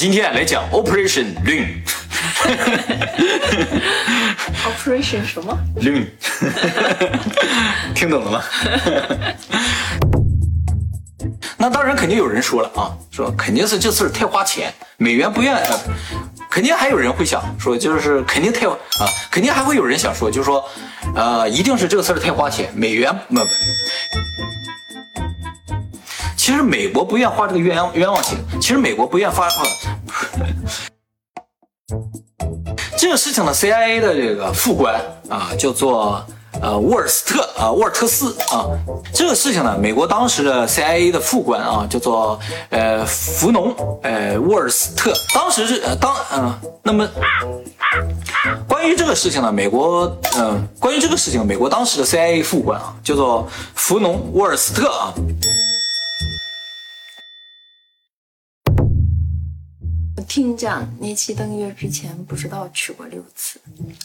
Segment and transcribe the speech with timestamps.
[0.00, 1.82] 今天来讲 Operation Lune。
[4.64, 6.06] Operation 什么？Lune，
[7.94, 8.42] 听懂了吗？
[11.58, 15.78] 那当然，肯定有人说了啊，说肯定是这事儿太花钱，美元不愿，呃，
[16.50, 18.74] 肯定还有人会想说，就是肯定太啊，
[19.30, 20.66] 肯定还会有人想说，就是说，
[21.14, 23.44] 呃，一定是这个事儿太花钱，美元不不。
[26.50, 29.48] 其实美国不愿花这个冤冤枉钱，其实美国不愿花。
[32.98, 36.20] 这个事情呢，CIA 的这个副官啊，叫做
[36.60, 38.66] 呃沃尔斯特啊，沃尔特斯啊。
[39.14, 42.40] 这个事情呢，美国当时的 CIA 的副官啊，叫做
[42.70, 45.12] 呃福农呃沃尔斯特。
[45.32, 47.08] 当时是呃当嗯、那么
[48.66, 50.04] 关于这个事情呢，美国
[50.36, 55.14] 嗯、呃，关于这个事情，美国当时的 CIA 副官啊，叫做福农沃尔斯特啊。
[60.30, 63.60] 我听讲那期登月之前不知道去过六次，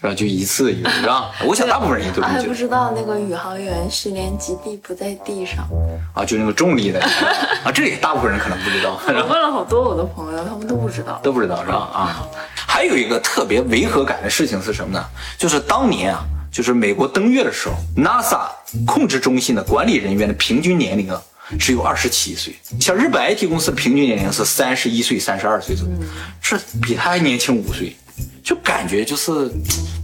[0.00, 1.30] 然后就一次一个是吧？
[1.46, 5.64] 我想大部分人也都这么还觉得不知道那个宇航员训练基地不在地上。
[6.12, 7.00] 啊，就那个重力的
[7.62, 8.98] 啊，这也大部分人可能不知道。
[9.06, 11.20] 我问了好多我的朋友，他们都不知道。
[11.22, 11.76] 都不知道是吧？
[11.76, 12.28] 啊，
[12.66, 15.04] 还有一个特别违和感的事情是什么呢？
[15.38, 18.48] 就是当年啊，就是美国登月的时候，NASA
[18.84, 21.22] 控制中心的管理人员的平均年龄啊，
[21.58, 22.54] 只有二十七岁。
[22.80, 25.94] 像日本 IT 公司的平均年龄是三十一岁、三十二岁左右，
[26.42, 27.96] 这比他还年轻五岁，
[28.42, 29.50] 就感觉就是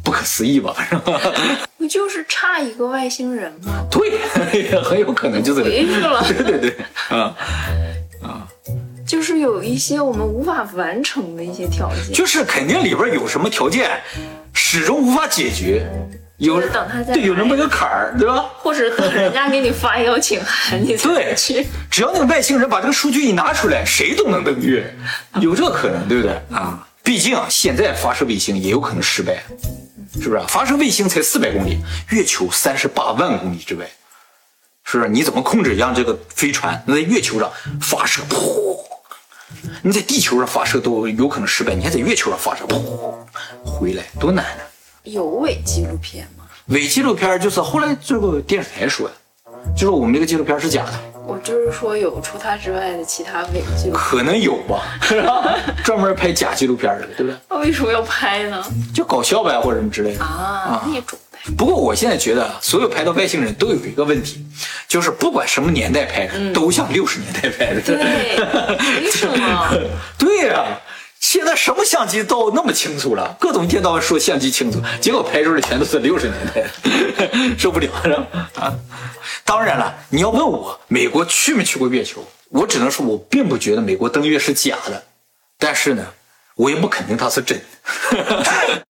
[0.02, 1.00] 不可思议吧，反正。
[1.76, 3.84] 不就是差一个外星人吗？
[3.90, 6.76] 对，很有可能就是这个回去了对对对，
[7.10, 7.36] 啊
[8.22, 8.48] 啊。
[9.06, 12.10] 就是有一些我们无法完成的一些条件。
[12.14, 13.90] 就是肯定里边有什么条件，
[14.74, 15.88] 始终无法解决，
[16.38, 18.44] 有等他再对有那么一个坎儿，对吧？
[18.56, 21.64] 或者等人家给你发邀请函，你才对去。
[21.88, 24.92] 只要那个外星人把这个数据一拿出来，谁都能登月，
[25.40, 26.84] 有这可能，对不对啊？
[27.04, 29.44] 毕竟啊，现在发射卫星也有可能失败，
[30.14, 30.44] 是不是啊？
[30.48, 31.78] 发射卫星才四百公里，
[32.10, 33.86] 月球三十八万公里之外，
[34.82, 35.08] 是不是？
[35.08, 37.48] 你怎么控制让这个飞船能在月球上
[37.80, 38.22] 发射？
[38.28, 38.74] 噗！
[39.86, 42.80] 你在地球上发射都有可能失败，你还在月球上发射，噗，
[43.62, 44.62] 回来多难呢、
[45.02, 46.44] 有伪纪录片吗？
[46.68, 49.14] 伪纪录片就是后来最后电视台说的，
[49.76, 50.92] 就是我们这个纪录片是假的，
[51.26, 53.92] 我就是说有除他之外的其他伪纪录片。
[53.92, 54.84] 可能有吧，
[55.84, 57.36] 专门拍假纪录片的，对不对？
[57.50, 58.64] 那为什么要拍呢？
[58.94, 60.24] 就搞笑呗，或者什么之类的。
[60.24, 61.33] 啊，那种呗。
[61.56, 64.44] 不过我现在觉得，所有拍到外星人都有一个问题，
[64.88, 67.80] 就是不管什么年代拍的，都像六十年代拍的。
[67.82, 67.96] 对，
[69.04, 69.78] 为什么？
[70.18, 70.64] 对呀、
[71.20, 78.48] 现在什么相机都那么清楚了，各种一天到晚说相机清楚，结果拍出来全都是六十年代的， 受不了是吧？
[78.56, 78.74] 啊！
[79.44, 85.02] 当然了，你要问我美国去没去过月球，我只能说我并不觉得美国登月是假的，
[85.58, 86.06] 但是呢，
[86.54, 87.64] 我也不肯定它是真的。